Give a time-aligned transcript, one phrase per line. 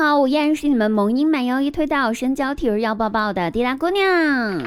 [0.00, 4.62] 好，我依然是你们萌音满腰一推倒，身娇体弱要抱抱的滴答姑娘。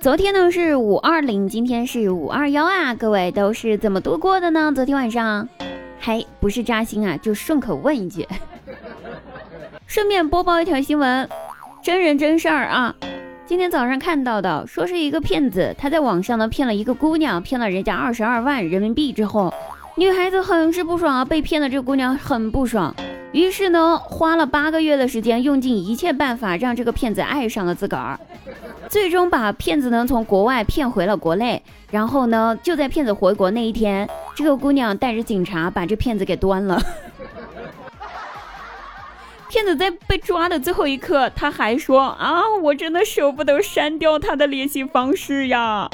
[0.00, 4.72] 昨天呢是五二零，今天是五二幺啊，各位都是怎么度过的呢？
[4.74, 5.48] 昨天晚上，
[6.00, 8.26] 嘿不是扎心啊，就顺口问一句，
[9.86, 11.28] 顺便播报一条新闻，
[11.80, 12.92] 真人真事儿啊。
[13.46, 19.54] 今天早上看到的，说是一个骗子，他在网上呢骗了一个姑娘，骗了人家二十二万人民币之后，
[19.98, 22.94] 女孩子很是不爽啊，被骗的这姑娘很不爽，
[23.32, 28.16] 于是呢花了八个月的时间，用尽一切办法让这个骗子爱上了自个儿。
[28.88, 36.80] 最终把骗子呢从国外骗回了国内，然后呢就在骗子回国那一天，这个姑娘带着警察把这骗子给端了。
[39.50, 45.90] 骗子在被抓的最后一刻，他还说啊，我真的舍不得删掉他的联系方式呀，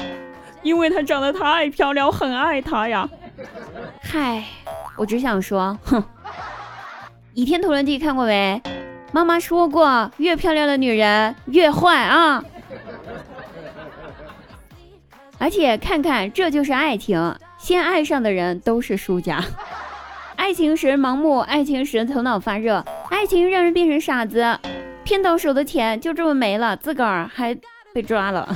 [0.61, 3.09] 因为他长得太漂亮，很爱他呀。
[4.17, 4.45] 嗨，
[4.95, 6.01] 我只想说，哼，
[7.33, 8.61] 《倚天屠龙记》看过没？
[9.11, 12.41] 妈妈说过，越漂亮的女人越坏啊。
[15.37, 19.43] 而且看看，这就是爱情，先爱上的人都是输家。
[20.37, 24.57] 爱情使人盲目，爱情使人头脑发热，爱情让人变成傻子，
[25.03, 27.53] 骗到手的钱就这么没了，自个儿还
[27.93, 28.47] 被抓了。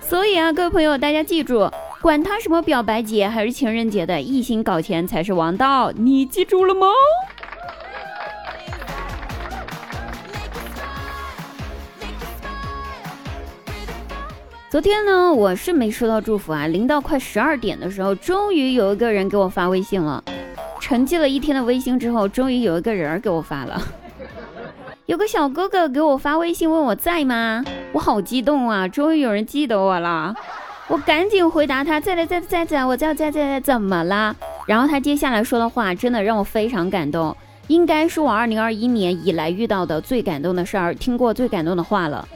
[0.00, 1.68] 所以啊，各位朋友，大家记住，
[2.04, 6.86] 管他什么表白节还是情人节的，一心搞钱才是王道，你记住了吗？
[14.68, 16.66] 昨天呢，我是没收到祝福啊。
[16.66, 20.22] 临到快十二点的时候，终于有一个人给我发微信了。
[20.82, 23.80] 沉寂了一天的微信之后，终于有一个人给我发了。
[25.06, 27.64] 有个小哥哥给我发微信问我在吗？
[27.92, 28.86] 我好激动啊！
[28.86, 30.34] 终于有人记得我了。
[30.88, 34.36] 我赶紧回答他在在在在在，我在在在在，怎么了？
[34.66, 37.36] 然后他接下来说的话真的让我非常感动，
[37.68, 42.26] 应该是我二零二一年以来遇到的最感动的事儿，听过最感动的话了。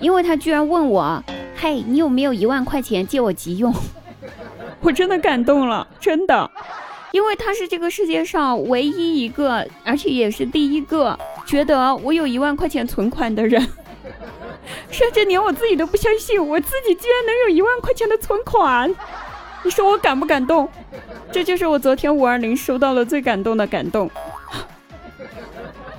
[0.00, 1.22] 因为他居然问我。
[1.62, 3.70] 嘿，你有没有一万块钱借我急用？
[4.80, 6.50] 我真的感动了，真的，
[7.12, 13.62] 因为他是这个世界上唯一一个，而且也是第一个觉得我有一万块钱存款的人，
[14.90, 18.94] 甚至连我自己都不相信，我自己居然能有一万块钱的存款，
[19.62, 20.68] 你说我感不感动？
[21.32, 24.10] 这就是我昨天五二零收到了最感动的感动。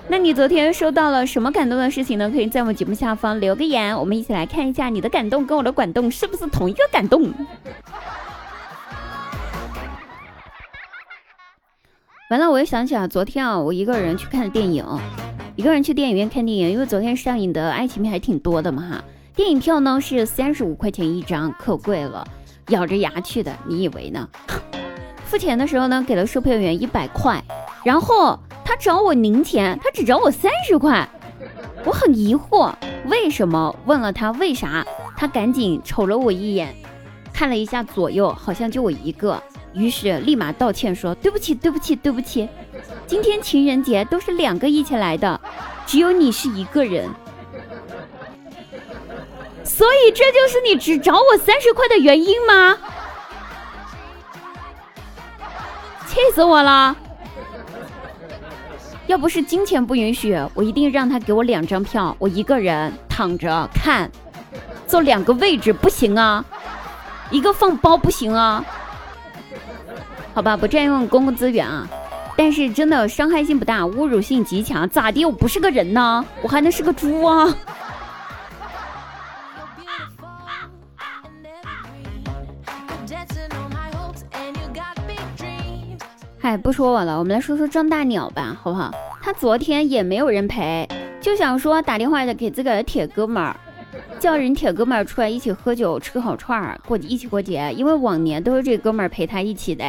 [0.08, 2.30] 那你昨天收到了什么感动的事情呢？
[2.30, 7.34] 可以在我们节目下方留个言，我们一起来看一下你的感动跟我的感动是不是同一个感动。
[12.30, 14.86] 完了，我又想起来昨天啊，我一个人去看电影，
[15.62, 19.04] 一个人去电影院看电影，因为昨天上映的爱情片还挺多的嘛哈。
[19.36, 22.28] 电影票呢是三十五块钱一张，可贵了，
[22.70, 24.28] 咬着牙去的，你以为呢？
[25.24, 27.40] 付钱的时候呢，给了售票员一百块，
[27.84, 28.40] 然后。
[28.66, 31.08] 他找我零钱，他只找我三十块，
[31.84, 32.74] 我很疑惑，
[33.06, 33.76] 为什么？
[33.86, 34.84] 问了他为啥，
[35.16, 36.74] 他赶紧瞅了我一眼，
[37.34, 39.40] 看了一下左右，好像就我一个，
[39.74, 42.48] 于是立马道歉说对不起，对不起，对不起，
[43.08, 45.40] 今天情人节都是两个一起来的，
[45.86, 47.10] 只有你是一个人，
[49.64, 52.78] 所以这就是你只找我三十块的原因吗？
[56.08, 56.96] 气死我了！
[59.08, 64.12] 要不是金钱不允许，我一定让他给我两张票，我一个人躺着看，
[64.86, 66.44] 坐两个位置不行啊，
[67.30, 68.64] 一个放包不行啊，
[70.34, 71.88] 好吧，不占用公共资源啊，
[72.38, 75.26] 但是真的伤害性不大，侮辱性极强，咋的？
[75.26, 77.54] 我不是个人呢，我还能是个猪啊？
[86.40, 88.92] 嗨， 不说我了，我们来说说张大鸟吧，好不好？
[89.22, 90.88] 他昨天也没有人陪，
[91.20, 93.56] 就想说打电话的给自个的铁哥们儿，
[94.20, 97.72] 叫人铁哥们儿出来一起喝酒，吃个好串儿，过一起过节。
[97.78, 99.86] 因为往年都是这哥们儿陪他一起的，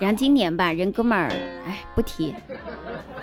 [0.00, 1.28] 然后今年吧，人哥们儿
[1.66, 2.34] 哎不提。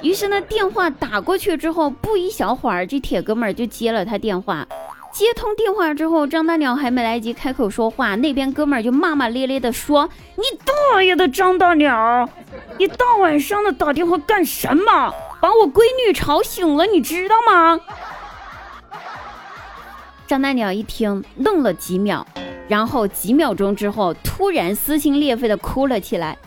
[0.01, 4.65] 于是呢，电话打过去之后，不一小会儿，这铁哥们儿就接了他电话。
[5.11, 10.07] 接通电话之后，张大鸟还没来及开口说话，那边哥们儿就骂骂咧咧的说
[10.37, 10.43] ：“你
[10.93, 12.29] 大爷的，张大鸟，
[12.77, 15.11] 你大晚上的打电话干什么？
[15.41, 17.79] 把我闺女吵醒了，你知道吗？”
[20.27, 22.27] 张大鸟一听，愣了几秒，
[22.67, 26.37] 然后几秒钟之后，突然撕心裂肺的哭了起来：“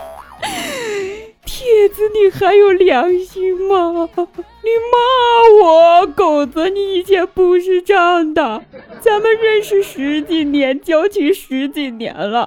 [1.80, 4.06] 妹子，你还有良心吗？
[4.14, 8.62] 你骂我，狗子，你以前不是这样的。
[9.00, 12.46] 咱们认识十几年，交情十几年了，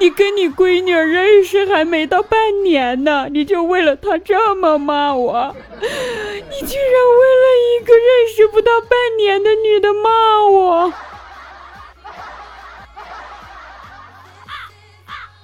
[0.00, 5.54] 你跟你闺女认识还没到半年呢，你就为了她这么骂我？
[5.80, 10.92] 你居然为了一个认识不到半年的女的骂我？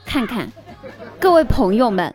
[0.04, 0.50] 看看，
[1.20, 2.12] 各位朋友们，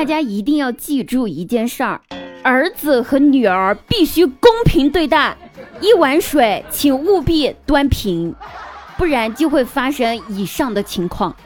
[0.00, 2.00] 大家一定要记住一件事儿：
[2.42, 5.36] 儿子和女儿必须公平对待，
[5.78, 8.34] 一碗水请务必端平，
[8.96, 11.36] 不然就会发生以上的情况。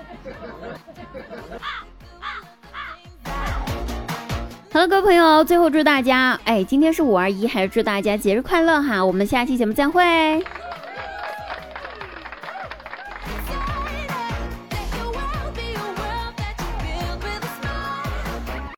[4.73, 9.05] 好了，各位朋友，最后祝大家，哎，今天是五二一，还是祝大家节日快乐哈！
[9.05, 10.01] 我们下期节目再会。